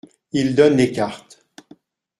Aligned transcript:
Il 0.31 0.55
donne 0.55 0.77
les 0.77 0.91
cartes. 0.91 1.45